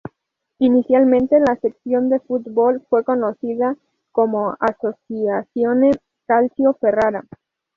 [0.57, 3.77] Inicialmente, la sección de fútbol fue conocida
[4.11, 5.91] como "Associazione
[6.25, 7.23] Calcio Ferrara".